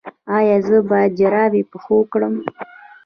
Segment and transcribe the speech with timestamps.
[0.37, 2.35] ایا زه باید جرابې په پښو کړم؟